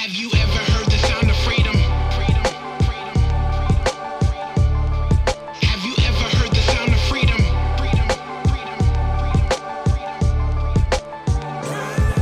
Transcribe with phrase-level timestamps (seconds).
[0.00, 1.74] Have you ever heard the sound of freedom?
[5.60, 7.36] Have you ever heard the sound of freedom.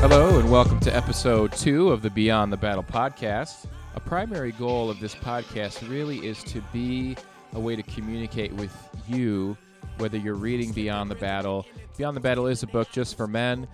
[0.01, 3.67] Hello, and welcome to episode two of the Beyond the Battle podcast.
[3.95, 7.17] A primary goal of this podcast really is to be
[7.53, 8.77] a way to communicate with
[9.07, 9.57] you,
[9.99, 11.65] whether you're reading Beyond the Battle.
[11.97, 13.69] Beyond the Battle is a book just for men.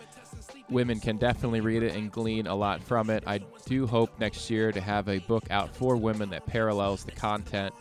[0.71, 3.23] Women can definitely read it and glean a lot from it.
[3.27, 7.13] I do hope next year to have a book out for women that parallels the
[7.13, 7.75] content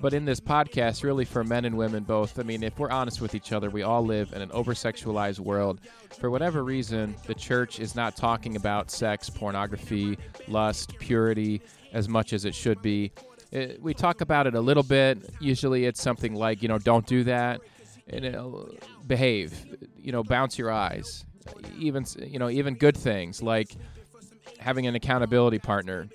[0.00, 3.20] but in this podcast, really for men and women both, I mean, if we're honest
[3.20, 5.80] with each other, we all live in an oversexualized world.
[6.18, 10.18] For whatever reason, the church is not talking about sex, pornography,
[10.48, 11.60] lust, purity
[11.92, 13.12] as much as it should be.
[13.50, 15.30] It, we talk about it a little bit.
[15.40, 17.60] Usually it's something like, you know, don't do that,
[18.08, 18.74] and it'll
[19.06, 19.54] behave,
[19.96, 21.24] you know, bounce your eyes.
[21.78, 23.74] Even, you know, even good things like
[24.58, 26.08] having an accountability partner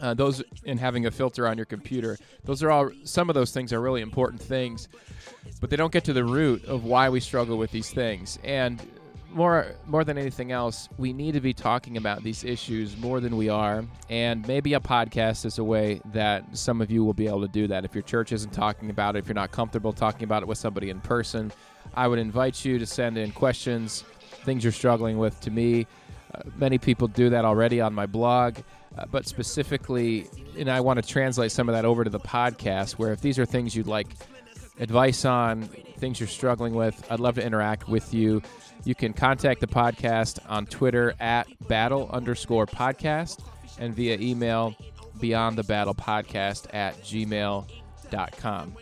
[0.00, 2.16] uh, those and having a filter on your computer.
[2.44, 4.88] Those are all some of those things are really important things
[5.60, 8.38] but they don't get to the root of why we struggle with these things.
[8.44, 8.80] And
[9.30, 13.36] more more than anything else we need to be talking about these issues more than
[13.36, 17.26] we are and maybe a podcast is a way that some of you will be
[17.26, 17.84] able to do that.
[17.84, 20.56] If your church isn't talking about it if you're not comfortable talking about it with
[20.56, 21.52] somebody in person
[21.94, 24.02] i would invite you to send in questions
[24.48, 25.86] things you're struggling with to me
[26.34, 28.58] uh, many people do that already on my blog
[28.98, 32.92] uh, but specifically, and I want to translate some of that over to the podcast,
[32.92, 34.08] where if these are things you'd like
[34.80, 35.62] advice on,
[35.98, 38.42] things you're struggling with, I'd love to interact with you.
[38.84, 43.40] You can contact the podcast on Twitter at battle underscore podcast
[43.78, 44.74] and via email
[45.20, 48.76] beyond the battle podcast at gmail.com.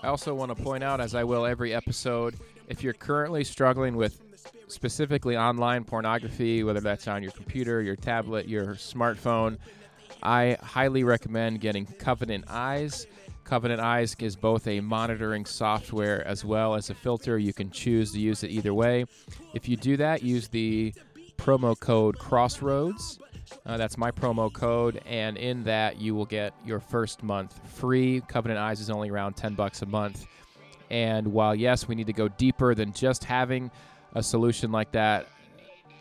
[0.00, 2.36] I also want to point out, as I will every episode,
[2.68, 4.20] if you're currently struggling with
[4.68, 9.58] specifically online pornography, whether that's on your computer, your tablet, your smartphone,
[10.22, 13.06] I highly recommend getting Covenant Eyes.
[13.44, 17.38] Covenant Eyes is both a monitoring software as well as a filter.
[17.38, 19.04] You can choose to use it either way.
[19.54, 20.94] If you do that, use the
[21.36, 23.18] promo code Crossroads.
[23.64, 28.20] Uh, that's my promo code, and in that you will get your first month free.
[28.26, 30.26] Covenant Eyes is only around 10 bucks a month.
[30.90, 33.70] And while yes, we need to go deeper than just having
[34.16, 35.28] a solution like that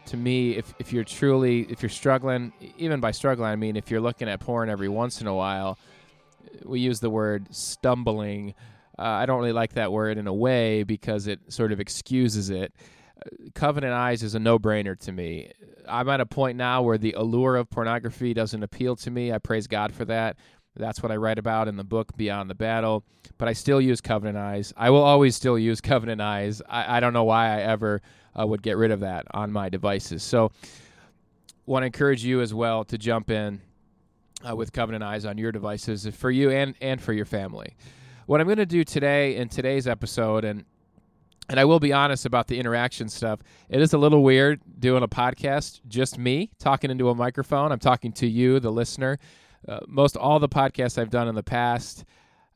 [0.05, 3.91] to me if, if you're truly if you're struggling even by struggling i mean if
[3.91, 5.77] you're looking at porn every once in a while
[6.63, 8.53] we use the word stumbling.
[8.97, 12.49] Uh, i don't really like that word in a way because it sort of excuses
[12.49, 12.73] it.
[13.53, 15.51] Covenant eyes is a no-brainer to me.
[15.87, 19.31] I'm at a point now where the allure of pornography doesn't appeal to me.
[19.31, 20.37] I praise god for that
[20.75, 23.03] that's what I write about in the book Beyond the Battle.
[23.37, 24.73] But I still use Covenant Eyes.
[24.77, 26.61] I will always still use Covenant Eyes.
[26.67, 28.01] I, I don't know why I ever
[28.39, 30.23] uh, would get rid of that on my devices.
[30.23, 30.51] So,
[31.65, 33.61] want to encourage you as well to jump in
[34.47, 37.75] uh, with Covenant Eyes on your devices for you and and for your family.
[38.27, 40.65] What I'm going to do today in today's episode, and
[41.47, 43.39] and I will be honest about the interaction stuff.
[43.69, 47.71] It is a little weird doing a podcast, just me talking into a microphone.
[47.71, 49.19] I'm talking to you, the listener.
[49.67, 52.05] Uh, most all the podcasts I've done in the past,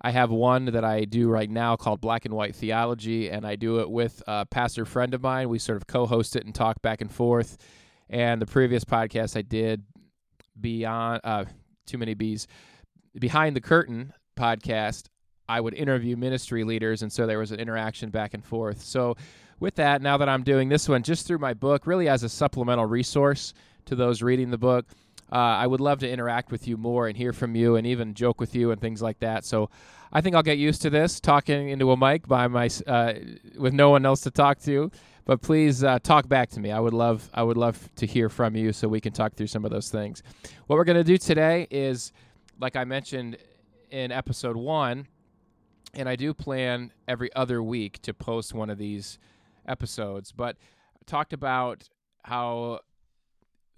[0.02, 3.56] I have one that I do right now called Black and White Theology, and I
[3.56, 5.50] do it with a pastor friend of mine.
[5.50, 7.58] We sort of co-host it and talk back and forth.
[8.10, 9.84] And the previous podcast I did,
[10.60, 11.46] beyond uh,
[11.86, 12.48] too many bees,
[13.20, 15.08] behind the curtain podcast,
[15.50, 18.82] I would interview ministry leaders, and so there was an interaction back and forth.
[18.82, 19.18] So,
[19.60, 22.30] with that, now that I'm doing this one just through my book, really as a
[22.30, 23.54] supplemental resource
[23.86, 24.86] to those reading the book
[25.32, 28.14] uh, I would love to interact with you more and hear from you and even
[28.14, 29.46] joke with you and things like that.
[29.46, 29.70] So
[30.12, 33.14] I think I'll get used to this talking into a mic by my uh,
[33.58, 34.92] with no one else to talk to.
[35.26, 36.72] But please uh, talk back to me.
[36.72, 39.48] I would love I would love to hear from you so we can talk through
[39.48, 40.24] some of those things.
[40.66, 42.12] What we're going to do today is,
[42.60, 43.38] like I mentioned
[43.92, 45.08] in episode one,
[45.94, 49.20] and I do plan every other week to post one of these
[49.68, 50.32] episodes.
[50.32, 50.56] But
[50.96, 51.88] I talked about
[52.24, 52.80] how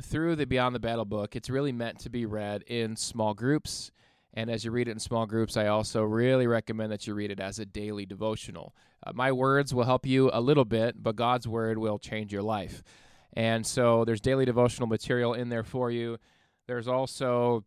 [0.01, 3.91] through the Beyond the Battle book, it's really meant to be read in small groups.
[4.33, 7.31] And as you read it in small groups, I also really recommend that you read
[7.31, 8.73] it as a daily devotional.
[9.05, 12.41] Uh, my words will help you a little bit, but God's word will change your
[12.41, 12.83] life.
[13.33, 16.17] And so there's daily devotional material in there for you.
[16.67, 17.65] There's also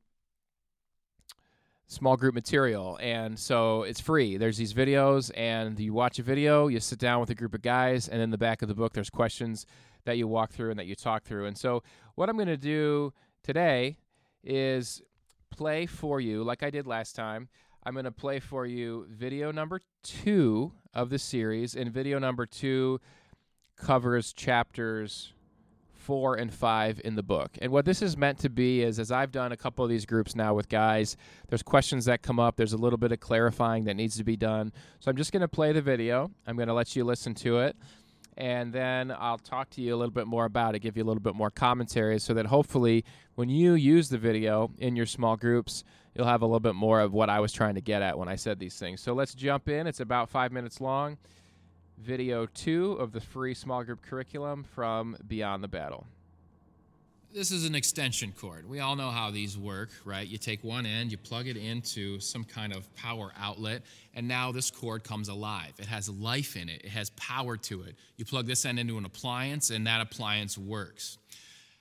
[1.86, 2.98] small group material.
[3.00, 4.36] And so it's free.
[4.36, 7.62] There's these videos, and you watch a video, you sit down with a group of
[7.62, 9.66] guys, and in the back of the book, there's questions
[10.04, 11.46] that you walk through and that you talk through.
[11.46, 11.82] And so,
[12.14, 13.12] what I'm going to do
[13.42, 13.98] today
[14.42, 15.02] is
[15.50, 17.48] play for you, like I did last time.
[17.86, 22.46] I'm going to play for you video number two of the series, and video number
[22.46, 23.00] two
[23.76, 25.34] covers chapters
[26.04, 27.56] four, and five in the book.
[27.62, 30.04] And what this is meant to be is, as I've done a couple of these
[30.04, 31.16] groups now with guys,
[31.48, 32.56] there's questions that come up.
[32.56, 34.72] There's a little bit of clarifying that needs to be done.
[35.00, 36.30] So I'm just going to play the video.
[36.46, 37.76] I'm going to let you listen to it.
[38.36, 41.06] And then I'll talk to you a little bit more about it, give you a
[41.06, 43.04] little bit more commentary so that hopefully
[43.36, 45.84] when you use the video in your small groups,
[46.14, 48.28] you'll have a little bit more of what I was trying to get at when
[48.28, 49.00] I said these things.
[49.00, 49.86] So let's jump in.
[49.86, 51.18] It's about five minutes long
[51.98, 56.06] video two of the free small group curriculum from Beyond the Battle.
[57.34, 58.70] This is an extension cord.
[58.70, 60.24] We all know how these work, right?
[60.24, 63.82] You take one end, you plug it into some kind of power outlet,
[64.14, 65.72] and now this cord comes alive.
[65.80, 67.96] It has life in it, it has power to it.
[68.16, 71.18] You plug this end into an appliance, and that appliance works.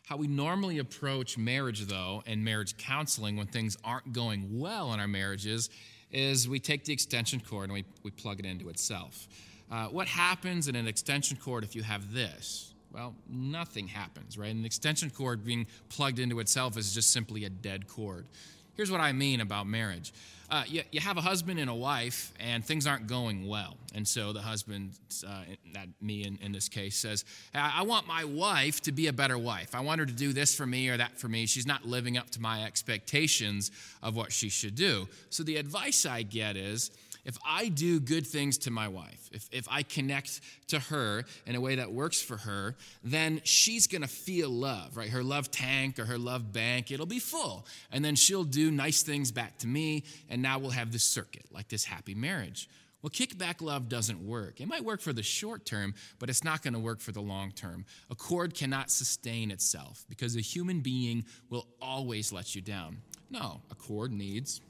[0.08, 5.00] How we normally approach marriage, though, and marriage counseling when things aren't going well in
[5.00, 5.70] our marriages,
[6.10, 9.28] is we take the extension cord and we, we plug it into itself.
[9.72, 12.73] Uh, what happens in an extension cord if you have this?
[12.94, 14.54] Well, nothing happens, right?
[14.54, 18.28] An extension cord being plugged into itself is just simply a dead cord.
[18.76, 20.14] Here's what I mean about marriage.
[20.50, 23.76] Uh, you, you, have a husband and a wife, and things aren't going well.
[23.96, 24.92] And so the husband,
[25.28, 25.44] uh,
[25.74, 27.26] that me in, in, this case, says,
[27.56, 29.74] I, I want my wife to be a better wife.
[29.74, 31.48] I want her to do this for me or that for me.
[31.48, 33.72] She's not living up to my expectations
[34.04, 35.08] of what she should do.
[35.30, 36.92] So the advice I get is,
[37.26, 41.56] if I do good things to my wife, if, if I connect to her in
[41.56, 45.10] a way that works for her, then she's gonna feel love, right?
[45.10, 47.66] Her love tank or her love bank, it'll be full.
[47.92, 51.46] And then she'll do nice things back to me, and now we'll have this circuit,
[51.52, 52.68] like this happy marriage.
[53.02, 54.62] Well, kickback love doesn't work.
[54.62, 57.22] It might work for the short term, but it's not going to work for the
[57.22, 57.86] long term.
[58.10, 63.00] A cord cannot sustain itself because a human being will always let you down.
[63.30, 64.62] No, a cord needs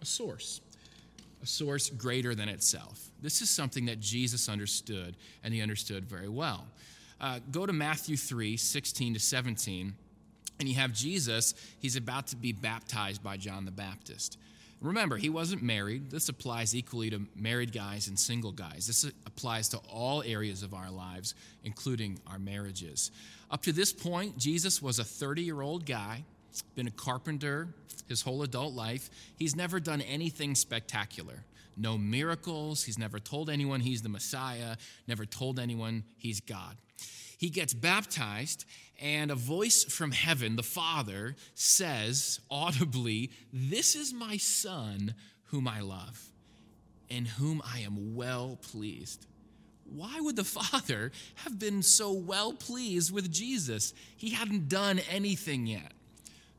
[0.00, 0.62] a source
[1.42, 3.10] a source greater than itself.
[3.20, 6.66] This is something that Jesus understood, and he understood very well.
[7.20, 9.94] Uh, go to Matthew 3 16 to 17,
[10.60, 11.54] and you have Jesus.
[11.80, 14.38] He's about to be baptized by John the Baptist.
[14.80, 16.10] Remember, he wasn't married.
[16.10, 18.88] This applies equally to married guys and single guys.
[18.88, 23.12] This applies to all areas of our lives, including our marriages.
[23.48, 26.24] Up to this point, Jesus was a 30 year old guy
[26.60, 27.68] been a carpenter
[28.12, 29.10] his whole adult life.
[29.36, 31.44] He's never done anything spectacular.
[31.76, 32.84] No miracles.
[32.84, 34.76] He's never told anyone he's the Messiah,
[35.08, 36.76] never told anyone he's God.
[37.38, 38.66] He gets baptized,
[39.00, 45.14] and a voice from heaven, the Father, says audibly, This is my Son
[45.46, 46.30] whom I love,
[47.10, 49.26] and whom I am well pleased.
[49.84, 53.92] Why would the Father have been so well pleased with Jesus?
[54.16, 55.92] He hadn't done anything yet.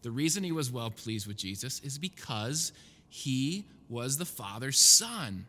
[0.04, 2.72] The reason he was well pleased with Jesus is because
[3.10, 5.46] he was the Father's Son.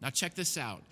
[0.00, 0.82] Now, check this out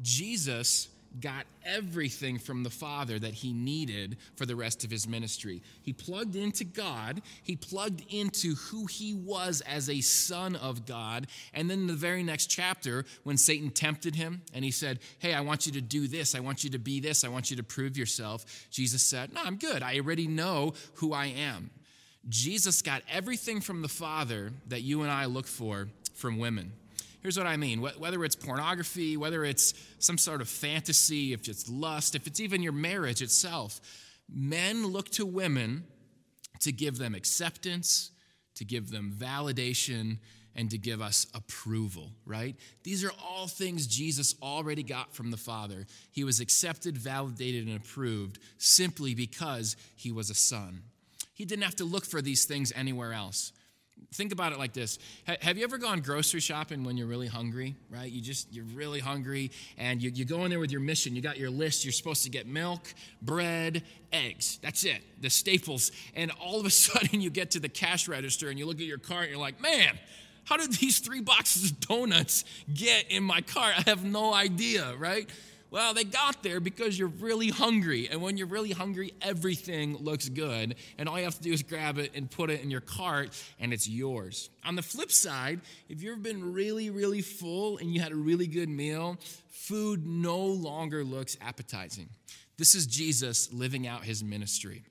[0.00, 0.88] Jesus
[1.20, 5.62] got everything from the Father that he needed for the rest of his ministry.
[5.82, 11.28] He plugged into God, he plugged into who he was as a son of God.
[11.52, 15.34] And then in the very next chapter, when Satan tempted him and he said, Hey,
[15.34, 17.56] I want you to do this, I want you to be this, I want you
[17.56, 19.82] to prove yourself, Jesus said, No, I'm good.
[19.82, 21.70] I already know who I am.
[22.28, 26.72] Jesus got everything from the Father that you and I look for from women.
[27.22, 31.68] Here's what I mean whether it's pornography, whether it's some sort of fantasy, if it's
[31.68, 33.80] lust, if it's even your marriage itself,
[34.28, 35.84] men look to women
[36.60, 38.10] to give them acceptance,
[38.56, 40.18] to give them validation,
[40.56, 42.56] and to give us approval, right?
[42.84, 45.86] These are all things Jesus already got from the Father.
[46.12, 50.82] He was accepted, validated, and approved simply because he was a son.
[51.34, 53.52] He didn't have to look for these things anywhere else.
[54.12, 54.98] Think about it like this.
[55.40, 58.10] Have you ever gone grocery shopping when you're really hungry, right?
[58.10, 61.16] You just, you're really hungry and you, you go in there with your mission.
[61.16, 61.84] You got your list.
[61.84, 64.58] You're supposed to get milk, bread, eggs.
[64.62, 65.90] That's it, the staples.
[66.14, 68.86] And all of a sudden you get to the cash register and you look at
[68.86, 69.98] your cart and you're like, man,
[70.44, 73.74] how did these three boxes of donuts get in my cart?
[73.78, 75.28] I have no idea, right?
[75.74, 78.08] Well, they got there because you're really hungry.
[78.08, 80.76] And when you're really hungry, everything looks good.
[80.98, 83.30] And all you have to do is grab it and put it in your cart,
[83.58, 84.50] and it's yours.
[84.64, 88.46] On the flip side, if you've been really, really full and you had a really
[88.46, 92.08] good meal, food no longer looks appetizing.
[92.56, 94.84] This is Jesus living out his ministry.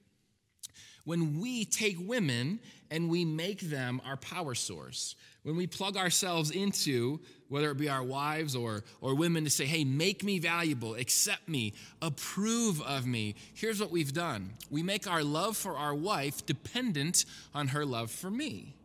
[1.05, 2.59] When we take women
[2.91, 7.19] and we make them our power source, when we plug ourselves into,
[7.49, 11.47] whether it be our wives or, or women, to say, hey, make me valuable, accept
[11.47, 14.51] me, approve of me, here's what we've done.
[14.71, 18.75] We make our love for our wife dependent on her love for me.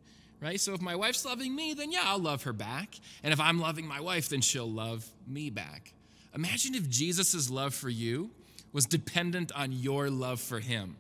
[0.41, 0.61] Right?
[0.61, 2.95] So if my wife's loving me, then yeah, I'll love her back.
[3.25, 5.93] And if I'm loving my wife, then she'll love me back.
[6.35, 8.31] Imagine if Jesus' love for you
[8.73, 10.97] was dependent on your love for him,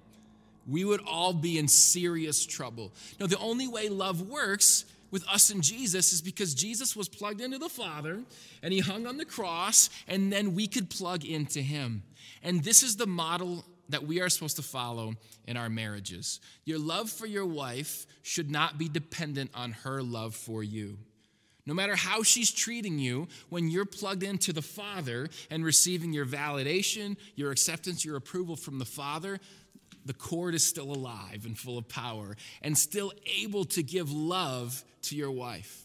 [0.67, 2.93] we would all be in serious trouble.
[3.21, 7.41] No, the only way love works with us and Jesus is because Jesus was plugged
[7.41, 8.23] into the Father
[8.62, 12.03] and he hung on the cross, and then we could plug into him.
[12.43, 15.15] And this is the model that we are supposed to follow
[15.47, 16.41] in our marriages.
[16.65, 20.99] Your love for your wife should not be dependent on her love for you.
[21.69, 26.25] No matter how she's treating you, when you're plugged into the Father and receiving your
[26.25, 29.38] validation, your acceptance, your approval from the Father,
[30.09, 34.83] the cord is still alive and full of power and still able to give love
[35.03, 35.85] to your wife.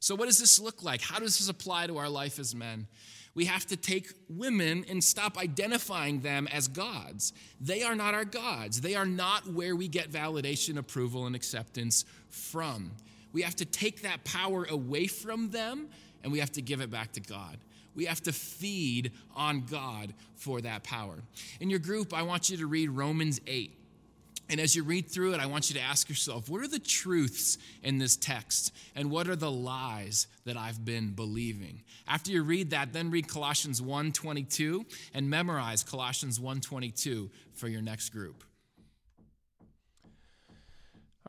[0.00, 1.00] So, what does this look like?
[1.00, 2.88] How does this apply to our life as men?
[3.34, 7.32] We have to take women and stop identifying them as gods.
[7.60, 8.80] They are not our gods.
[8.80, 12.90] They are not where we get validation, approval, and acceptance from.
[13.32, 15.88] We have to take that power away from them
[16.24, 17.56] and we have to give it back to God.
[17.94, 21.16] We have to feed on God for that power.
[21.60, 23.76] In your group, I want you to read Romans 8.
[24.50, 26.80] And as you read through it, I want you to ask yourself what are the
[26.80, 28.74] truths in this text?
[28.96, 31.82] And what are the lies that I've been believing?
[32.08, 38.08] After you read that, then read Colossians 1:22 and memorize Colossians 1:22 for your next
[38.08, 38.42] group.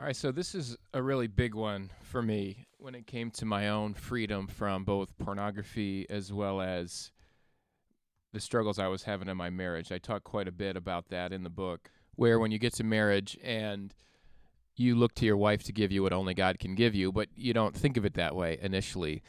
[0.02, 3.44] All right, so this is a really big one for me when it came to
[3.44, 7.12] my own freedom from both pornography as well as
[8.32, 9.92] the struggles I was having in my marriage.
[9.92, 12.84] I talk quite a bit about that in the book, where when you get to
[12.84, 13.94] marriage and
[14.74, 17.28] you look to your wife to give you what only God can give you, but
[17.36, 19.22] you don't think of it that way initially.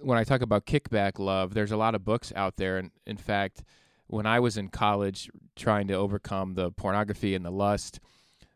[0.00, 2.78] When I talk about kickback love, there's a lot of books out there.
[2.78, 3.64] And in fact,
[4.06, 8.00] when I was in college trying to overcome the pornography and the lust,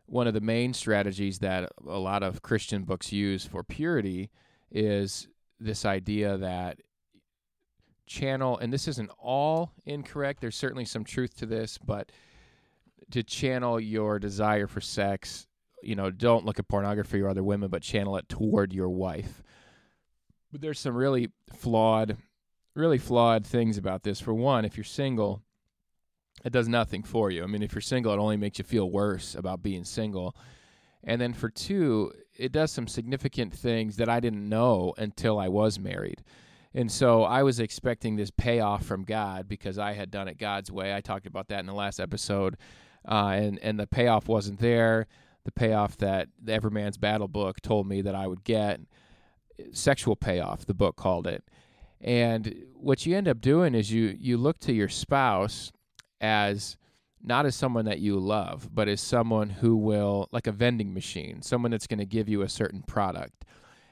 [0.07, 4.29] one of the main strategies that a lot of Christian books use for purity
[4.71, 5.27] is
[5.59, 6.79] this idea that
[8.05, 12.11] channel, and this isn't all incorrect, there's certainly some truth to this, but
[13.11, 15.47] to channel your desire for sex,
[15.81, 19.43] you know, don't look at pornography or other women, but channel it toward your wife.
[20.51, 22.17] But there's some really flawed,
[22.75, 24.19] really flawed things about this.
[24.19, 25.41] For one, if you're single,
[26.45, 27.43] it does nothing for you.
[27.43, 30.35] I mean, if you're single, it only makes you feel worse about being single.
[31.03, 35.47] And then for two, it does some significant things that I didn't know until I
[35.47, 36.23] was married.
[36.75, 40.71] And so I was expecting this payoff from God because I had done it God's
[40.71, 40.93] way.
[40.93, 42.57] I talked about that in the last episode.
[43.07, 45.07] Uh, and, and the payoff wasn't there.
[45.45, 48.81] The payoff that the Everyman's Battle book told me that I would get,
[49.71, 51.43] sexual payoff, the book called it.
[52.01, 55.71] And what you end up doing is you you look to your spouse
[56.25, 56.77] as
[57.23, 61.41] not as someone that you love, but as someone who will, like a vending machine,
[61.41, 63.45] someone that's going to give you a certain product.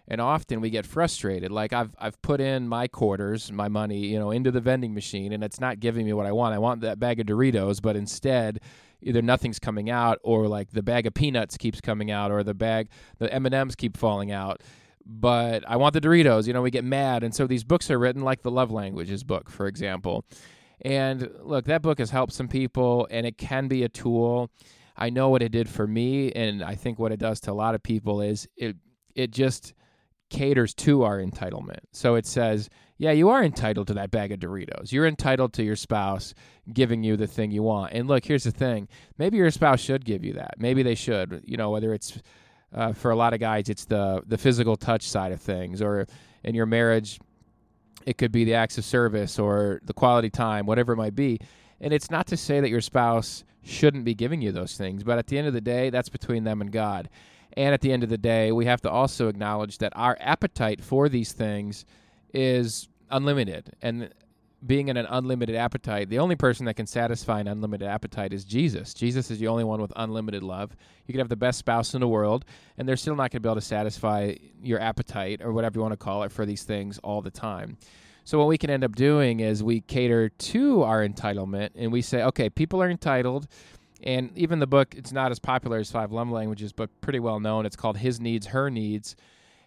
[0.07, 1.49] And often we get frustrated.
[1.51, 5.31] Like I've I've put in my quarters, my money, you know, into the vending machine,
[5.31, 6.53] and it's not giving me what I want.
[6.53, 8.59] I want that bag of Doritos, but instead,
[9.01, 12.53] either nothing's coming out, or like the bag of peanuts keeps coming out, or the
[12.53, 14.61] bag, the M and M's keep falling out.
[15.05, 16.47] But I want the Doritos.
[16.47, 19.23] You know, we get mad, and so these books are written like the love languages
[19.23, 20.25] book, for example
[20.83, 24.51] and look, that book has helped some people, and it can be a tool.
[24.95, 27.53] I know what it did for me, and I think what it does to a
[27.53, 28.75] lot of people is it
[29.15, 29.73] it just
[30.29, 31.79] caters to our entitlement.
[31.91, 34.91] So it says, yeah, you are entitled to that bag of Doritos.
[34.91, 36.33] You're entitled to your spouse
[36.71, 37.93] giving you the thing you want.
[37.93, 38.87] And look, here's the thing:
[39.17, 40.55] maybe your spouse should give you that.
[40.57, 41.43] Maybe they should.
[41.45, 42.19] You know, whether it's
[42.73, 46.07] uh, for a lot of guys, it's the the physical touch side of things, or
[46.43, 47.19] in your marriage,
[48.05, 51.39] it could be the acts of service or the quality time, whatever it might be.
[51.79, 55.17] And it's not to say that your spouse shouldn't be giving you those things, but
[55.17, 57.09] at the end of the day, that's between them and God.
[57.55, 60.81] And at the end of the day, we have to also acknowledge that our appetite
[60.81, 61.85] for these things
[62.33, 63.75] is unlimited.
[63.81, 64.09] And
[64.65, 68.45] being in an unlimited appetite, the only person that can satisfy an unlimited appetite is
[68.45, 68.93] Jesus.
[68.93, 70.75] Jesus is the only one with unlimited love.
[71.05, 72.45] You can have the best spouse in the world,
[72.77, 75.81] and they're still not going to be able to satisfy your appetite or whatever you
[75.81, 77.77] want to call it for these things all the time.
[78.25, 82.01] So, what we can end up doing is we cater to our entitlement and we
[82.01, 83.47] say, okay, people are entitled.
[84.01, 87.39] And even the book, it's not as popular as Five Love Languages, but pretty well
[87.39, 87.65] known.
[87.65, 89.15] It's called His Needs, Her Needs.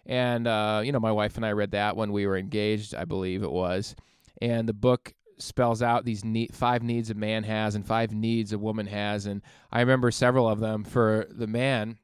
[0.05, 3.05] And, uh, you know, my wife and I read that when we were engaged, I
[3.05, 3.95] believe it was
[4.41, 8.53] and the book spells out these need, five needs a man has and five needs
[8.53, 9.25] a woman has.
[9.25, 9.41] And
[9.71, 11.97] i remember several of them for the man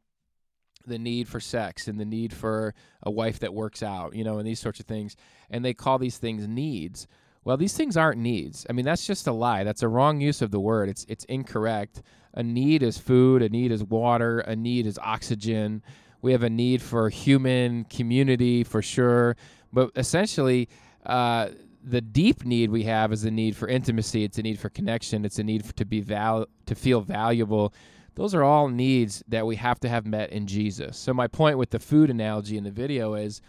[0.85, 2.73] the need for sex and the need for
[3.03, 5.15] a wife that works out you know and these sorts of things.
[5.49, 7.07] And they call these things needs.
[7.43, 8.65] Well these things aren't needs.
[8.69, 9.63] I mean that's just a lie.
[9.63, 10.89] That's a wrong use of the word.
[10.89, 12.01] It's it's incorrect.
[12.35, 13.41] A need is food.
[13.41, 14.39] A need is water.
[14.39, 15.83] A need is oxygen.
[16.21, 19.35] We have a need for human community for sure.
[19.71, 20.69] But essentially
[21.05, 21.49] uh,
[21.83, 24.23] the deep need we have is a need for intimacy.
[24.23, 25.25] It's a need for connection.
[25.25, 27.73] It's a need for, to be val- to feel valuable.
[28.15, 30.97] Those are all needs that we have to have met in Jesus.
[30.97, 33.41] So my point with the food analogy in the video is,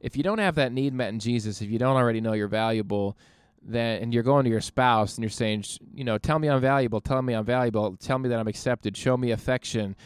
[0.00, 2.48] if you don't have that need met in Jesus, if you don't already know you're
[2.48, 3.16] valuable,
[3.62, 6.60] then and you're going to your spouse and you're saying, you know, tell me I'm
[6.60, 9.96] valuable, tell me I'm valuable, tell me that I'm accepted, show me affection.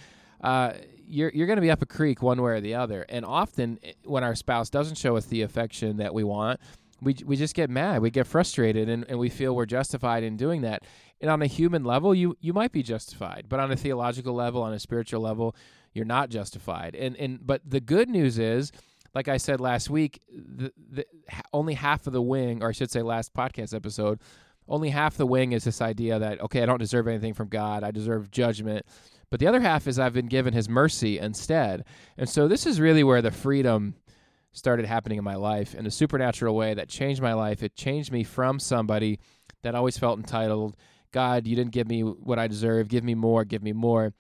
[0.41, 0.73] Uh,
[1.07, 3.07] you're you're going to be up a creek one way or the other.
[3.09, 6.61] And often eh, when our spouse doesn't show us the affection that we want,
[7.05, 10.37] we we just get mad, we get frustrated, and, and we feel we're justified in
[10.37, 10.85] doing that.
[11.21, 14.63] And on a human level, you you might be justified, but on a theological level,
[14.63, 15.55] on a spiritual level,
[15.93, 16.95] you're not justified.
[16.95, 18.73] And and but the good news is
[19.15, 21.07] like I said last week, the, the,
[21.53, 24.21] only half of the wing, or I should say, last podcast episode,
[24.67, 27.85] only half the wing is this idea that okay, I don't deserve anything from God,
[27.85, 28.87] I deserve judgment.
[29.31, 31.85] But the other half is I've been given His mercy instead,
[32.17, 33.95] and so this is really where the freedom
[34.55, 37.63] started happening in my life in a supernatural way that changed my life.
[37.63, 39.19] It changed me from somebody
[39.63, 40.77] that always felt entitled.
[41.13, 42.89] God, you didn't give me what I deserve.
[42.89, 43.45] Give me more.
[43.45, 44.15] Give me more.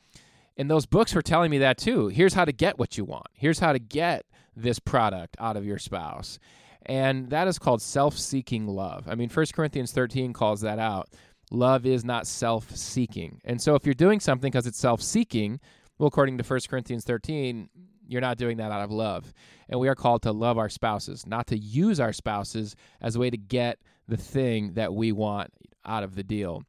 [0.56, 2.08] And those books were telling me that too.
[2.08, 3.26] Here's how to get what you want.
[3.32, 4.26] Here's how to get
[4.56, 6.38] this product out of your spouse.
[6.86, 9.08] And that is called self seeking love.
[9.08, 11.08] I mean, 1 Corinthians 13 calls that out.
[11.50, 13.40] Love is not self seeking.
[13.44, 15.60] And so if you're doing something because it's self seeking,
[15.98, 17.68] well, according to 1 Corinthians 13,
[18.06, 19.32] you're not doing that out of love.
[19.68, 23.18] And we are called to love our spouses, not to use our spouses as a
[23.18, 25.50] way to get the thing that we want
[25.84, 26.62] out of the deal.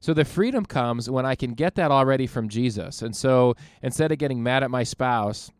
[0.00, 3.02] So the freedom comes when I can get that already from Jesus.
[3.02, 5.50] And so instead of getting mad at my spouse,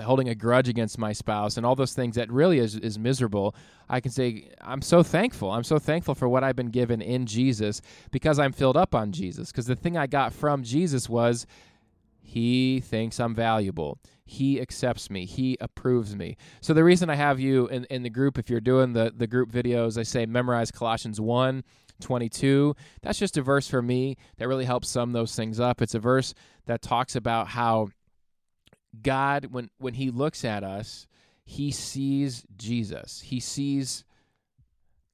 [0.00, 3.54] holding a grudge against my spouse and all those things that really is, is miserable,
[3.88, 5.50] I can say, I'm so thankful.
[5.50, 9.12] I'm so thankful for what I've been given in Jesus because I'm filled up on
[9.12, 9.50] Jesus.
[9.50, 11.46] Because the thing I got from Jesus was
[12.22, 13.98] he thinks I'm valuable.
[14.24, 15.26] He accepts me.
[15.26, 16.36] He approves me.
[16.60, 19.26] So the reason I have you in, in the group, if you're doing the, the
[19.26, 21.64] group videos, I say memorize Colossians 1,
[22.00, 22.76] 22.
[23.02, 25.82] That's just a verse for me that really helps sum those things up.
[25.82, 26.34] It's a verse
[26.66, 27.88] that talks about how
[29.00, 31.06] God, when when He looks at us,
[31.44, 33.20] He sees Jesus.
[33.20, 34.04] He sees.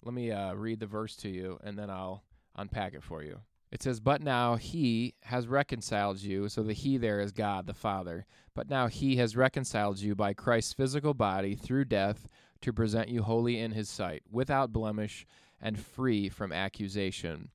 [0.05, 2.25] Let me uh, read the verse to you, and then I'll
[2.57, 3.41] unpack it for you.
[3.71, 6.49] It says, But now he has reconciled you.
[6.49, 8.27] So the he there is God the Father.
[8.55, 12.29] But now he has reconciled you by Christ's physical body through death
[12.63, 15.27] to present you holy in his sight, without blemish
[15.61, 17.51] and free from accusation.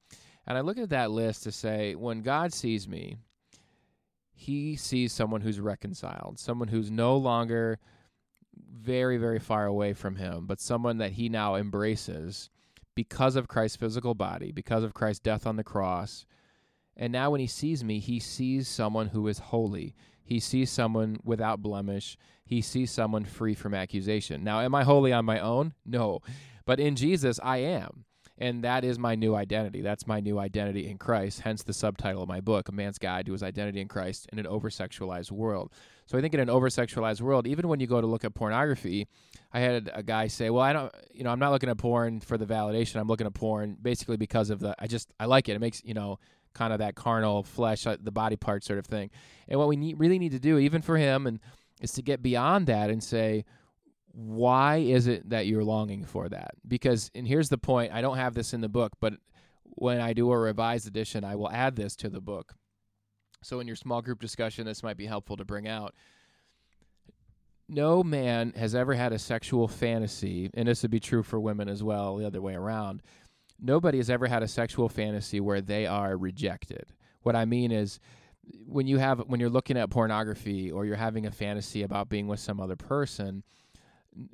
[0.46, 3.18] And I look at that list to say, when God sees me,
[4.34, 7.80] he sees someone who's reconciled, someone who's no longer
[8.72, 12.50] very, very far away from him, but someone that he now embraces
[12.96, 16.26] because of Christ's physical body, because of Christ's death on the cross.
[16.96, 19.96] And now when he sees me, he sees someone who is holy.
[20.24, 22.18] He sees someone without blemish.
[22.46, 24.44] He sees someone free from accusation.
[24.44, 25.74] Now, am I holy on my own?
[25.86, 26.22] No.
[26.66, 28.06] But in Jesus, I am.
[28.38, 29.82] And that is my new identity.
[29.82, 31.42] That's my new identity in Christ.
[31.42, 34.40] Hence the subtitle of my book, A Man's Guide to His Identity in Christ in
[34.40, 35.72] an Oversexualized World.
[36.06, 39.08] So I think in an oversexualized world, even when you go to look at pornography,
[39.54, 42.20] I had a guy say, "Well, I don't, you know, I'm not looking at porn
[42.20, 43.00] for the validation.
[43.00, 44.76] I'm looking at porn basically because of the.
[44.80, 45.56] I just I like it.
[45.56, 46.20] It makes you know."
[46.54, 49.10] kind of that carnal flesh, uh, the body part sort of thing.
[49.48, 51.40] And what we need, really need to do, even for him, and
[51.82, 53.44] is to get beyond that and say,
[54.14, 56.52] why is it that you're longing for that?
[56.68, 59.14] Because, and here's the point I don't have this in the book, but
[59.64, 62.54] when I do a revised edition, I will add this to the book.
[63.44, 65.94] So, in your small group discussion, this might be helpful to bring out.
[67.70, 71.70] No man has ever had a sexual fantasy, and this would be true for women
[71.70, 73.02] as well, the other way around.
[73.60, 76.94] Nobody has ever had a sexual fantasy where they are rejected.
[77.22, 78.00] What I mean is,
[78.66, 82.28] when you have when you're looking at pornography or you're having a fantasy about being
[82.28, 83.44] with some other person,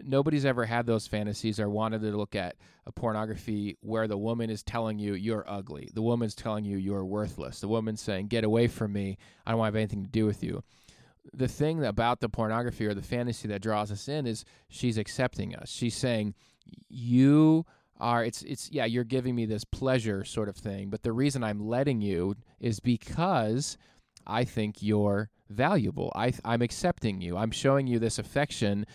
[0.03, 4.49] nobody's ever had those fantasies or wanted to look at a pornography where the woman
[4.49, 5.89] is telling you you're ugly.
[5.93, 7.59] The woman's telling you you're worthless.
[7.59, 9.17] The woman's saying, "Get away from me.
[9.45, 10.63] I don't want to have anything to do with you."
[11.33, 15.55] The thing about the pornography or the fantasy that draws us in is she's accepting
[15.55, 15.69] us.
[15.69, 16.33] She's saying,
[16.89, 17.65] "You
[17.99, 21.43] are it's it's yeah, you're giving me this pleasure sort of thing, but the reason
[21.43, 23.77] I'm letting you is because
[24.25, 26.11] I think you're valuable.
[26.15, 27.37] I I'm accepting you.
[27.37, 28.85] I'm showing you this affection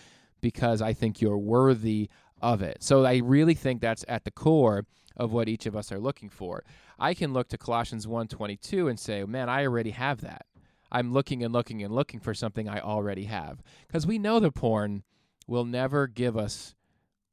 [0.44, 2.10] because I think you're worthy
[2.42, 2.82] of it.
[2.82, 4.84] So I really think that's at the core
[5.16, 6.62] of what each of us are looking for.
[6.98, 10.44] I can look to Colossians 1:22 and say, "Man, I already have that."
[10.92, 13.62] I'm looking and looking and looking for something I already have.
[13.88, 15.02] Cuz we know the porn
[15.46, 16.74] will never give us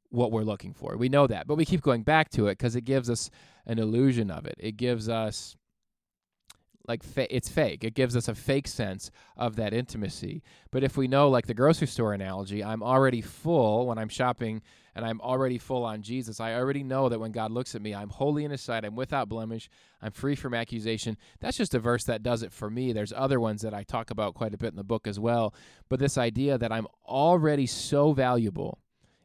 [0.07, 0.95] what we're looking for.
[0.95, 3.29] We know that, but we keep going back to it cuz it gives us
[3.65, 4.55] an illusion of it.
[4.57, 5.57] It gives us
[6.91, 7.85] like fa- it's fake.
[7.85, 10.43] It gives us a fake sense of that intimacy.
[10.71, 14.61] But if we know, like the grocery store analogy, I'm already full when I'm shopping
[14.93, 16.41] and I'm already full on Jesus.
[16.41, 18.83] I already know that when God looks at me, I'm holy in His sight.
[18.83, 19.69] I'm without blemish.
[20.01, 21.15] I'm free from accusation.
[21.39, 22.91] That's just a verse that does it for me.
[22.91, 25.53] There's other ones that I talk about quite a bit in the book as well.
[25.87, 28.79] But this idea that I'm already so valuable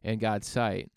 [0.05, 0.88] in God's sight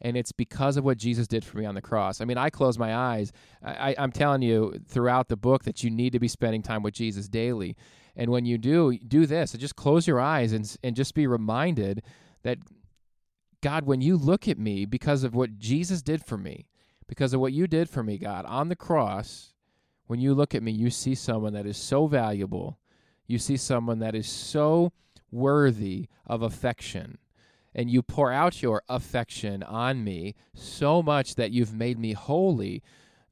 [0.00, 2.20] and it's because of what Jesus did for me on the cross.
[2.20, 3.32] I mean, I close my eyes.
[3.62, 6.94] I, am telling you throughout the book that you need to be spending time with
[6.94, 7.76] Jesus daily,
[8.16, 9.52] and when you do, do this.
[9.52, 12.02] Just close your eyes and and just be reminded
[12.42, 12.58] that
[13.62, 16.66] God, when you look at me because of what Jesus did for me,
[17.06, 19.52] because of what you did for me, God, on the cross,
[20.06, 22.78] when you look at me, you see someone that is so valuable.
[23.26, 24.92] You see someone that is so
[25.30, 27.18] worthy of affection
[27.74, 32.82] and you pour out your affection on me so much that you've made me holy,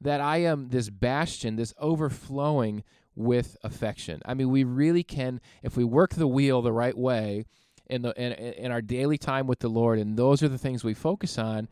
[0.01, 2.83] that I am this bastion, this overflowing
[3.15, 4.21] with affection.
[4.25, 7.45] I mean, we really can, if we work the wheel the right way
[7.87, 10.83] in the in, in our daily time with the Lord, and those are the things
[10.83, 11.67] we focus on.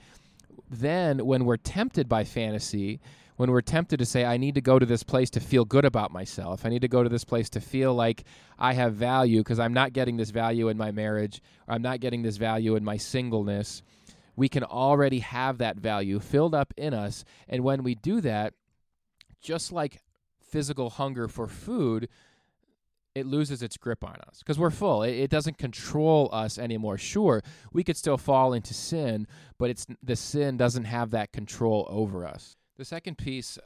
[0.70, 3.00] Then, when we're tempted by fantasy,
[3.38, 5.86] when we're tempted to say, I need to go to this place to feel good
[5.86, 6.66] about myself.
[6.66, 8.24] I need to go to this place to feel like
[8.60, 12.00] I have value because I'm not getting this value in my marriage or I'm not
[12.00, 13.84] getting this value in my singleness.
[14.36, 17.24] We can already have that value filled up in us.
[17.48, 18.54] And when we do that,
[19.40, 20.02] just like
[20.42, 22.10] physical hunger for food,
[23.14, 25.04] it loses its grip on us because we're full.
[25.04, 26.98] It, it, doesn't control us anymore.
[26.98, 31.88] Sure, we could still fall into sin, but it's the sin doesn't have that control
[31.90, 32.56] over us.
[32.78, 33.58] The second piece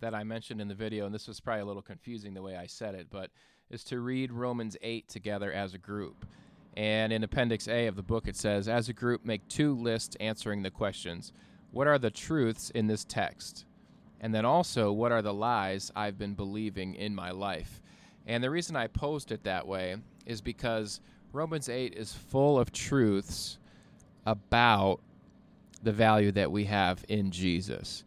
[0.00, 2.56] that I mentioned in the video, and this was probably a little confusing the way
[2.56, 3.30] I said it, but
[3.70, 6.26] is to read Romans 8 together as a group.
[6.76, 10.14] And in Appendix A of the book, it says, as a group, make two lists
[10.20, 11.32] answering the questions
[11.70, 13.64] What are the truths in this text?
[14.20, 17.80] And then also, what are the lies I've been believing in my life?
[18.26, 19.96] And the reason I posed it that way
[20.26, 21.00] is because
[21.32, 23.58] Romans 8 is full of truths
[24.26, 25.00] about
[25.82, 28.04] the value that we have in Jesus.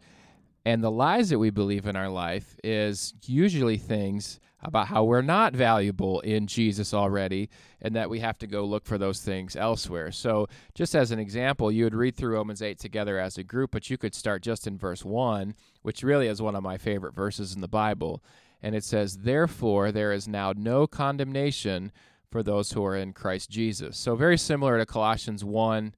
[0.64, 5.20] And the lies that we believe in our life is usually things about how we're
[5.20, 7.50] not valuable in Jesus already
[7.82, 10.10] and that we have to go look for those things elsewhere.
[10.10, 13.72] So, just as an example, you would read through Romans 8 together as a group,
[13.72, 17.14] but you could start just in verse 1, which really is one of my favorite
[17.14, 18.22] verses in the Bible.
[18.62, 21.92] And it says, Therefore, there is now no condemnation
[22.30, 23.98] for those who are in Christ Jesus.
[23.98, 25.94] So, very similar to Colossians 1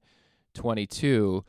[0.53, 1.45] 22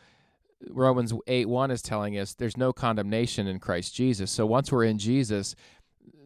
[0.70, 4.30] Romans 8 1 is telling us there's no condemnation in Christ Jesus.
[4.30, 5.54] So once we're in Jesus,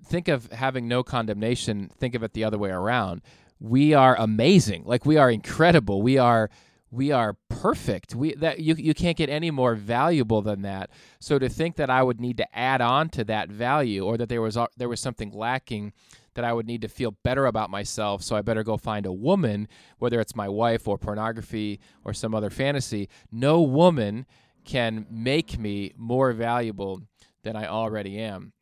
[0.04, 3.22] think of having no condemnation, think of it the other way around.
[3.60, 4.84] We are amazing.
[4.84, 6.02] Like we are incredible.
[6.02, 6.50] We are
[6.90, 8.14] we are perfect.
[8.14, 10.90] We that you you can't get any more valuable than that.
[11.20, 14.28] So to think that I would need to add on to that value or that
[14.28, 15.92] there was there was something lacking
[16.34, 19.12] that I would need to feel better about myself, so I better go find a
[19.12, 19.68] woman,
[19.98, 23.08] whether it's my wife or pornography or some other fantasy.
[23.30, 24.26] No woman
[24.64, 27.02] can make me more valuable
[27.42, 28.52] than I already am.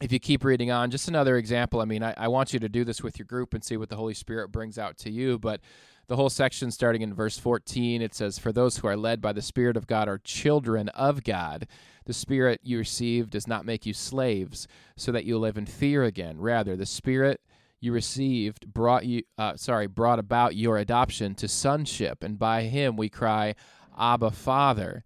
[0.00, 1.80] If you keep reading on, just another example.
[1.80, 3.88] I mean, I, I want you to do this with your group and see what
[3.88, 5.60] the Holy Spirit brings out to you, but
[6.08, 9.32] the whole section starting in verse 14 it says for those who are led by
[9.32, 11.66] the spirit of god are children of god
[12.04, 16.04] the spirit you received does not make you slaves so that you live in fear
[16.04, 16.38] again.
[16.38, 17.40] Rather the spirit
[17.80, 22.96] you received brought you uh, sorry brought about your adoption to sonship and by him
[22.96, 23.54] we cry
[23.98, 25.04] abba father.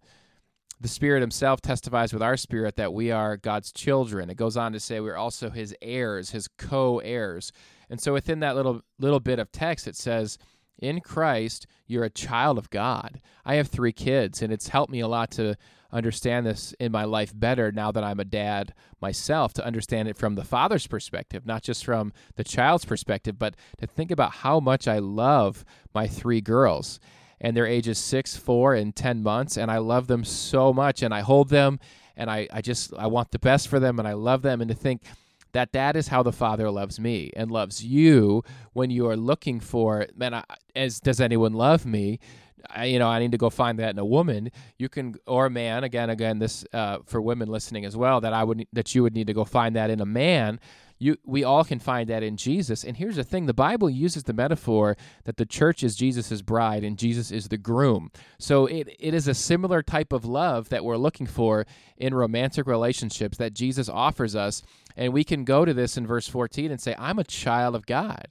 [0.79, 4.29] The spirit himself testifies with our spirit that we are god's children.
[4.29, 7.51] It goes on to say we're also his heirs his co-heirs.
[7.89, 10.37] And so within that little little bit of text it says
[10.79, 13.21] in Christ, you're a child of God.
[13.45, 15.55] I have three kids, and it's helped me a lot to
[15.91, 20.17] understand this in my life better now that I'm a dad myself, to understand it
[20.17, 24.59] from the father's perspective, not just from the child's perspective, but to think about how
[24.59, 26.99] much I love my three girls.
[27.39, 29.57] And their ages six, four, and 10 months.
[29.57, 31.79] And I love them so much, and I hold them,
[32.15, 34.59] and I, I just, I want the best for them, and I love them.
[34.59, 35.03] And to think,
[35.53, 39.59] that that is how the Father loves me and loves you when you are looking
[39.59, 40.43] for, man, I,
[40.75, 42.19] as does anyone love me?
[42.69, 44.51] I, you know, I need to go find that in a woman.
[44.77, 45.83] You can, or a man.
[45.83, 48.21] Again, again, this uh, for women listening as well.
[48.21, 50.59] That I would, that you would need to go find that in a man.
[50.99, 52.83] You, we all can find that in Jesus.
[52.83, 56.83] And here's the thing: the Bible uses the metaphor that the church is Jesus' bride
[56.83, 58.11] and Jesus is the groom.
[58.39, 61.65] So it, it is a similar type of love that we're looking for
[61.97, 64.63] in romantic relationships that Jesus offers us.
[64.95, 67.85] And we can go to this in verse 14 and say, "I'm a child of
[67.85, 68.27] God."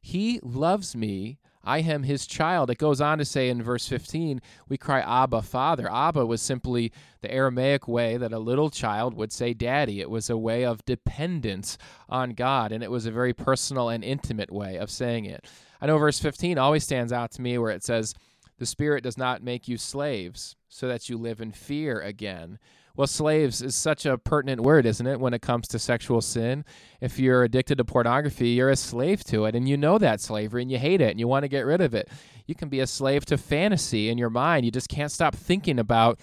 [0.00, 1.38] He loves me.
[1.66, 2.70] I am his child.
[2.70, 5.92] It goes on to say in verse 15, we cry, Abba, Father.
[5.92, 10.00] Abba was simply the Aramaic way that a little child would say daddy.
[10.00, 11.76] It was a way of dependence
[12.08, 15.44] on God, and it was a very personal and intimate way of saying it.
[15.80, 18.14] I know verse 15 always stands out to me where it says,
[18.58, 22.60] The Spirit does not make you slaves so that you live in fear again.
[22.96, 26.64] Well, slaves is such a pertinent word, isn't it, when it comes to sexual sin?
[27.00, 30.62] If you're addicted to pornography, you're a slave to it, and you know that slavery
[30.62, 32.08] and you hate it and you want to get rid of it.
[32.46, 34.64] You can be a slave to fantasy in your mind.
[34.64, 36.18] You just can't stop thinking about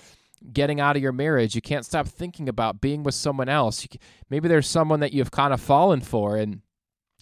[0.52, 1.54] getting out of your marriage.
[1.56, 3.88] You can't stop thinking about being with someone else.
[4.30, 6.62] maybe there's someone that you've kind of fallen for and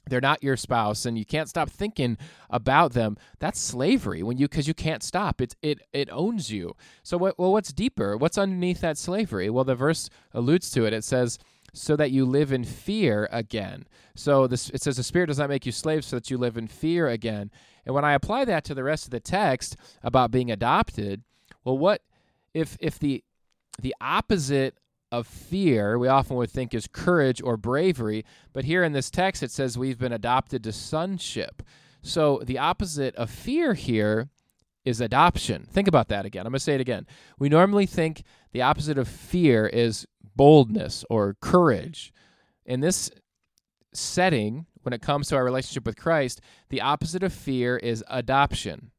[0.08, 2.18] they're not your spouse and you can't stop thinking
[2.50, 3.18] about them.
[3.40, 5.42] That's slavery when you because you can't stop.
[5.42, 6.76] It it it owns you.
[7.04, 8.18] So what well what's deeper?
[8.18, 9.50] What's underneath that slavery?
[9.50, 10.94] Well the verse alludes to it.
[10.94, 11.38] It says
[11.74, 13.86] so that you live in fear again.
[14.16, 16.58] So this it says the spirit does not make you slaves so that you live
[16.58, 17.52] in fear again.
[17.86, 21.24] And when i apply that to the rest of the text about being adopted
[21.64, 22.02] well what
[22.54, 23.24] if if the
[23.82, 24.76] the opposite
[25.12, 29.44] of fear, we often would think is courage or bravery, but here in this text
[29.44, 31.62] it says we've been adopted to sonship.
[32.02, 34.30] So the opposite of fear here
[34.84, 35.68] is adoption.
[35.70, 36.46] Think about that again.
[36.46, 37.06] I'm going to say it again.
[37.38, 42.14] We normally think the opposite of fear is boldness or courage.
[42.66, 43.12] In this
[43.94, 48.92] setting, when it comes to our relationship with Christ, the opposite of fear is adoption.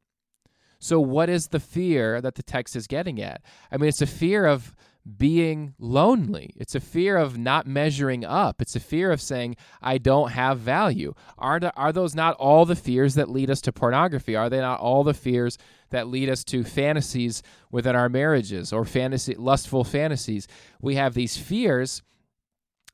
[0.78, 3.42] So, what is the fear that the text is getting at?
[3.70, 4.74] I mean, it's a fear of
[5.18, 6.52] being lonely.
[6.56, 8.62] It's a fear of not measuring up.
[8.62, 11.14] It's a fear of saying, I don't have value.
[11.38, 14.36] Are, the, are those not all the fears that lead us to pornography?
[14.36, 15.58] Are they not all the fears
[15.90, 20.46] that lead us to fantasies within our marriages or fantasy, lustful fantasies?
[20.80, 22.02] We have these fears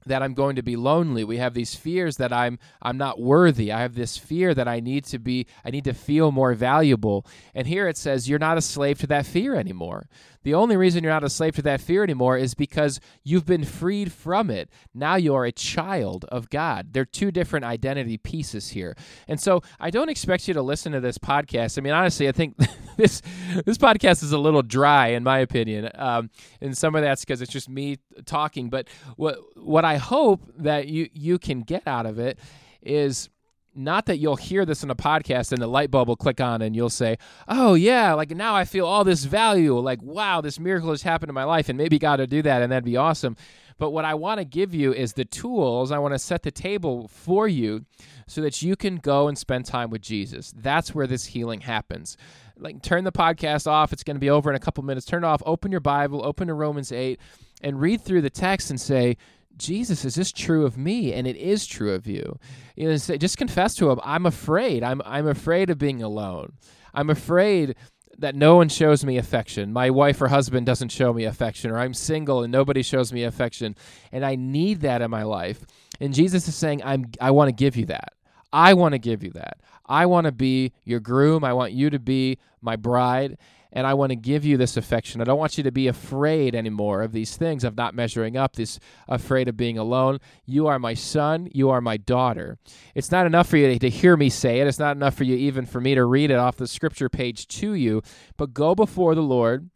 [0.07, 1.25] that I'm going to be lonely.
[1.25, 3.71] We have these fears that I'm I'm not worthy.
[3.71, 7.27] I have this fear that I need to be I need to feel more valuable.
[7.55, 10.09] And here it says you're not a slave to that fear anymore.
[10.49, 13.65] The only reason you're not a slave to that fear anymore is because you've been
[13.65, 14.71] freed from it.
[14.95, 16.95] Now you're a child of God.
[16.95, 18.97] They're two different identity pieces here.
[19.29, 21.77] And so I don't expect you to listen to this podcast.
[21.77, 22.57] I mean, honestly, I think
[22.97, 23.21] this
[23.67, 25.91] this podcast is a little dry, in my opinion.
[25.95, 26.31] Um,
[26.63, 28.71] and some of that's because it's just me talking.
[28.71, 32.39] But what what I hope that you you can get out of it
[32.81, 33.29] is
[33.75, 36.63] not that you'll hear this in a podcast and the light bulb will click on
[36.63, 39.79] and you'll say, "Oh yeah, like now I feel all this value.
[39.79, 42.63] Like wow, this miracle has happened in my life, and maybe God will do that,
[42.63, 43.37] and that'd be awesome."
[43.79, 45.93] But what I want to give you is the tools.
[45.93, 47.87] I want to set the table for you
[48.27, 50.53] so that you can go and spend time with Jesus.
[50.57, 52.17] That's where this healing happens.
[52.57, 53.93] Like turn the podcast off.
[53.93, 55.07] It's going to be over in a couple minutes.
[55.07, 55.43] Turn it off.
[55.47, 56.25] Open your Bible.
[56.25, 57.21] Open to Romans eight,
[57.63, 59.17] and read through the text and say
[59.59, 61.13] Jesus, is this true of me?
[61.13, 62.39] And it is true of you.
[62.77, 64.83] You know, just confess to him, I'm afraid.
[64.83, 66.53] I'm I'm afraid of being alone.
[66.95, 67.75] I'm afraid
[68.19, 69.73] that no one shows me affection.
[69.73, 73.25] My wife or husband doesn't show me affection, or I'm single and nobody shows me
[73.25, 73.77] affection.
[74.13, 75.65] And I need that in my life.
[76.01, 78.13] And Jesus is saying, I'm I want to give you that.
[78.53, 79.59] I want to give you that.
[79.87, 81.45] I want to be your groom.
[81.45, 83.39] I want you to be my bride
[83.73, 85.21] and I want to give you this affection.
[85.21, 88.57] I don't want you to be afraid anymore of these things, of not measuring up,
[88.57, 90.19] this afraid of being alone.
[90.47, 92.59] You are my son, you are my daughter.
[92.95, 95.37] It's not enough for you to hear me say it, it's not enough for you
[95.37, 98.03] even for me to read it off the scripture page to you,
[98.37, 99.71] but go before the Lord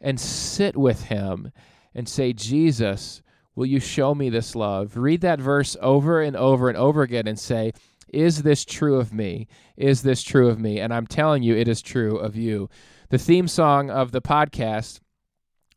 [0.00, 1.52] and sit with him
[1.94, 3.22] and say, Jesus,
[3.54, 4.96] will you show me this love?
[4.96, 7.72] Read that verse over and over and over again and say,
[8.12, 9.46] is this true of me?
[9.76, 10.80] Is this true of me?
[10.80, 12.68] And I'm telling you, it is true of you.
[13.10, 15.00] The theme song of the podcast,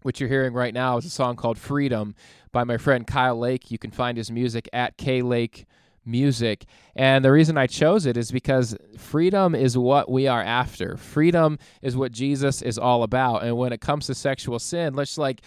[0.03, 2.13] which you're hearing right now, is a song called Freedom
[2.51, 3.71] by my friend Kyle Lake.
[3.71, 5.65] You can find his music at K Lake
[6.05, 6.65] Music.
[6.95, 10.95] And the reason I chose it is because freedom is what we are after.
[10.95, 13.43] Freedom is what Jesus is all about.
[13.43, 15.41] And when it comes to sexual sin, let's like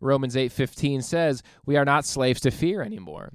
[0.00, 3.30] Romans 8:15 says, we are not slaves to fear anymore.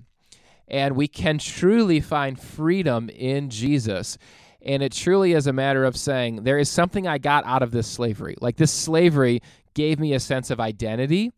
[0.67, 4.17] And we can truly find freedom in Jesus.
[4.65, 7.71] And it truly is a matter of saying, there is something I got out of
[7.71, 8.35] this slavery.
[8.39, 9.41] Like this slavery
[9.73, 11.31] gave me a sense of identity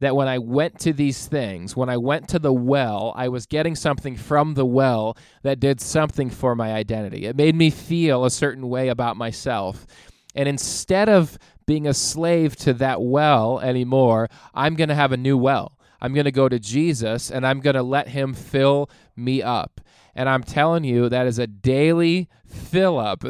[0.00, 3.46] that when I went to these things, when I went to the well, I was
[3.46, 7.26] getting something from the well that did something for my identity.
[7.26, 9.86] It made me feel a certain way about myself.
[10.34, 15.16] And instead of being a slave to that well anymore, I'm going to have a
[15.16, 15.78] new well.
[16.00, 19.80] I'm going to go to Jesus and I'm going to let him fill me up.
[20.14, 23.24] And I'm telling you, that is a daily fill up.
[23.24, 23.28] Uh,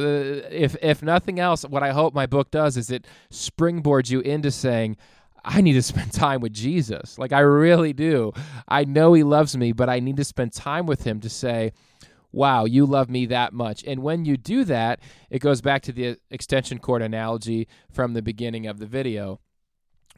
[0.51, 4.51] if if nothing else, what I hope my book does is it springboards you into
[4.51, 4.97] saying,
[5.45, 7.19] I need to spend time with Jesus.
[7.19, 8.33] Like I really do.
[8.69, 11.73] I know he loves me, but I need to spend time with him to say,
[12.33, 13.85] wow, you love me that much.
[13.85, 18.23] And when you do that, it goes back to the extension cord analogy from the
[18.23, 19.41] beginning of the video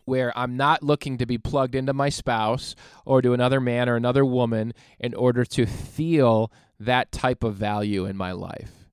[0.04, 3.96] where I'm not looking to be plugged into my spouse or to another man or
[3.96, 8.84] another woman in order to feel that type of value in my life.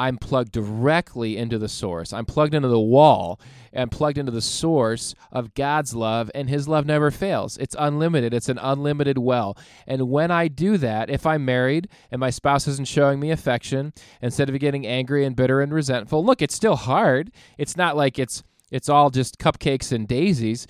[0.00, 2.12] I'm plugged directly into the source.
[2.12, 3.40] I'm plugged into the wall
[3.72, 7.58] and plugged into the source of God's love, and His love never fails.
[7.58, 9.58] It's unlimited, it's an unlimited well.
[9.88, 13.92] And when I do that, if I'm married and my spouse isn't showing me affection,
[14.22, 17.32] instead of getting angry and bitter and resentful, look, it's still hard.
[17.58, 20.66] It's not like it's it's all just cupcakes and daisies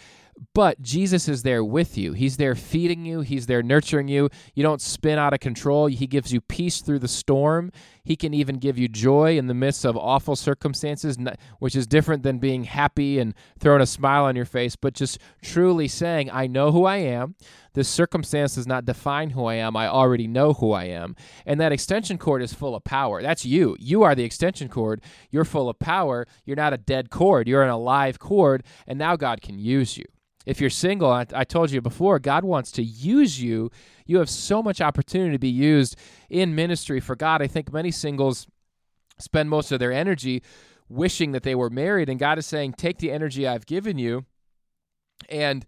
[0.54, 2.12] but Jesus is there with you.
[2.12, 4.28] He's there feeding you, He's there nurturing you.
[4.54, 5.86] You don't spin out of control.
[5.86, 7.72] He gives you peace through the storm.
[8.08, 11.18] He can even give you joy in the midst of awful circumstances,
[11.58, 15.18] which is different than being happy and throwing a smile on your face, but just
[15.42, 17.34] truly saying, I know who I am.
[17.74, 19.76] This circumstance does not define who I am.
[19.76, 21.16] I already know who I am.
[21.44, 23.20] And that extension cord is full of power.
[23.20, 23.76] That's you.
[23.78, 25.02] You are the extension cord.
[25.30, 26.26] You're full of power.
[26.46, 27.46] You're not a dead cord.
[27.46, 28.64] You're an alive cord.
[28.86, 30.06] And now God can use you.
[30.48, 33.70] If you're single, I, I told you before, God wants to use you.
[34.06, 35.94] You have so much opportunity to be used
[36.30, 37.42] in ministry for God.
[37.42, 38.46] I think many singles
[39.18, 40.42] spend most of their energy
[40.88, 44.24] wishing that they were married, and God is saying, Take the energy I've given you
[45.28, 45.66] and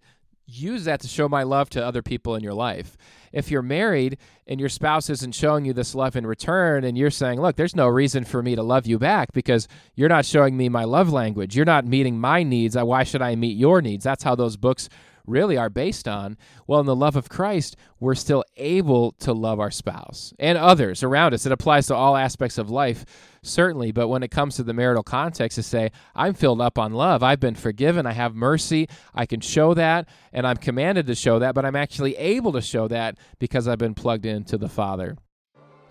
[0.53, 2.97] use that to show my love to other people in your life.
[3.31, 7.09] If you're married and your spouse isn't showing you this love in return, and you're
[7.09, 10.57] saying, Look, there's no reason for me to love you back because you're not showing
[10.57, 11.55] me my love language.
[11.55, 12.75] You're not meeting my needs.
[12.75, 14.03] Why should I meet your needs?
[14.03, 14.89] That's how those books
[15.25, 16.37] really are based on.
[16.67, 21.03] Well, in the love of Christ, we're still able to love our spouse and others
[21.03, 21.45] around us.
[21.45, 23.05] It applies to all aspects of life,
[23.43, 23.91] certainly.
[23.91, 27.23] But when it comes to the marital context, to say, I'm filled up on love,
[27.23, 31.39] I've been forgiven, I have mercy, I can show that, and I'm commanded to show
[31.39, 35.17] that, but I'm actually able to show that because I've been plugged into the Father.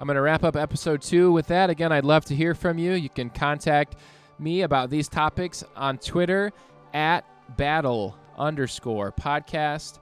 [0.00, 1.68] I'm going to wrap up episode two with that.
[1.68, 2.92] Again, I'd love to hear from you.
[2.92, 3.96] You can contact
[4.38, 6.52] me about these topics on Twitter
[6.94, 7.24] at
[7.56, 9.98] battle underscore podcast,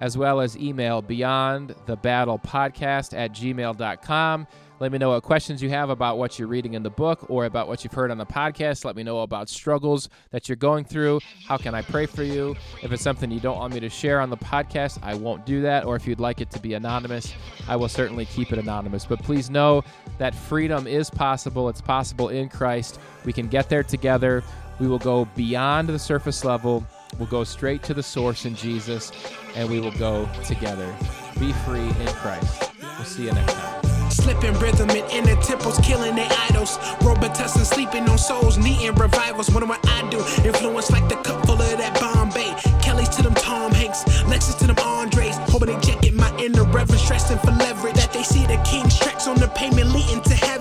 [0.00, 4.46] as well as email beyond the battle podcast at gmail.com.
[4.78, 7.46] Let me know what questions you have about what you're reading in the book or
[7.46, 8.84] about what you've heard on the podcast.
[8.84, 11.20] Let me know about struggles that you're going through.
[11.46, 12.54] How can I pray for you?
[12.82, 15.62] If it's something you don't want me to share on the podcast, I won't do
[15.62, 15.86] that.
[15.86, 17.32] Or if you'd like it to be anonymous,
[17.68, 19.06] I will certainly keep it anonymous.
[19.06, 19.82] But please know
[20.18, 21.70] that freedom is possible.
[21.70, 23.00] It's possible in Christ.
[23.24, 24.44] We can get there together.
[24.78, 26.86] We will go beyond the surface level
[27.18, 29.10] We'll go straight to the source in Jesus
[29.54, 30.94] and we will go together.
[31.38, 32.72] Be free in Christ.
[32.80, 34.10] We'll see you next time.
[34.10, 36.78] Slipping rhythm and inner temples, killing their idols.
[37.00, 39.50] Robitussin sleeping on souls, needing revivals.
[39.50, 40.18] What what I do?
[40.46, 42.54] Influence like the cup full of that Bombay.
[42.82, 45.36] Kelly's to them Tom Hanks, Lexus to them Andres.
[45.50, 47.94] Hoping they jacket my inner reverence, stressing for leverage.
[47.94, 50.55] That they see the king's tracks on the payment leading to heaven.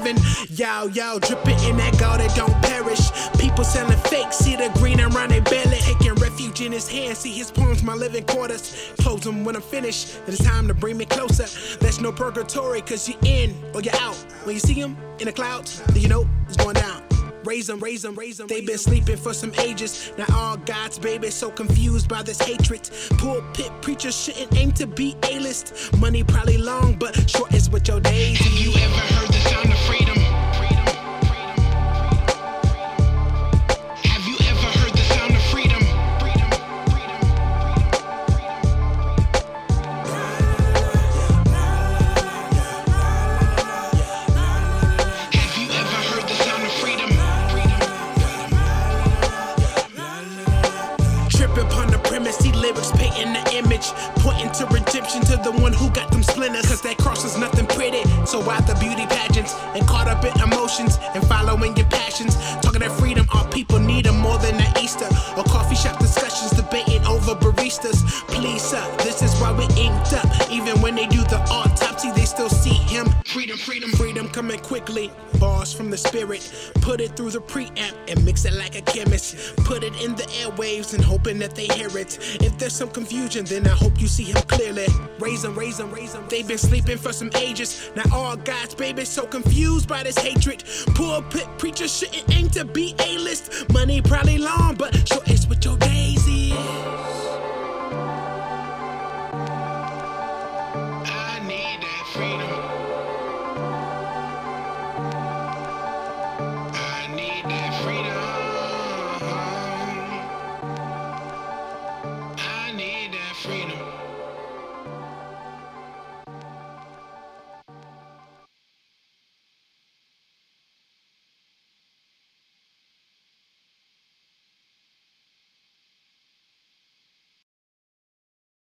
[0.50, 3.12] Yow, yow, dripping in that gold that don't perish.
[3.40, 5.78] People selling fake, see the green around their belly.
[5.78, 8.94] Taking refuge in his hand, see his palms, my living quarters.
[9.00, 11.48] Close them when I'm finished, then it's time to bring me closer.
[11.80, 14.16] There's no purgatory, cause you're in or you're out.
[14.44, 17.04] When you see him in the clouds, then you know it's going down.
[17.46, 18.48] Raise them, raise them, raise them.
[18.48, 20.12] They've been sleeping for some ages.
[20.18, 22.90] Now all God's babies so confused by this hatred.
[23.20, 25.96] Pulpit preachers shouldn't aim to be A-list.
[26.00, 28.40] Money probably long, but short is what your days.
[28.40, 29.78] Have you ever heard the sound of
[55.46, 56.66] the one who got them splinters.
[56.66, 58.02] Cause that cross is nothing pretty.
[58.26, 62.36] So why the beauty pageants and caught up in emotions and following your passions?
[62.62, 66.52] Talking that freedom, our people need 'em more than that Easter or coffee shop discussions
[66.52, 68.02] debating over baristas.
[68.28, 70.28] Please, sir, this is why we inked up.
[70.50, 73.06] Even when they do the autopsy, they still see him.
[73.26, 75.12] Freedom, freedom, freedom coming quickly.
[75.74, 79.56] From the spirit, put it through the preamp and mix it like a chemist.
[79.58, 82.20] Put it in the airwaves and hoping that they hear it.
[82.42, 84.88] If there's some confusion, then I hope you see him clearly.
[85.20, 86.26] Raise them, raise them, raise them.
[86.30, 87.90] They've been sleeping for some ages.
[87.96, 90.64] Now all God's babies so confused by this hatred.
[90.94, 93.70] Pulpit preachers shouldn't aim to be A-list.
[93.74, 95.66] Money probably long, but sure it's what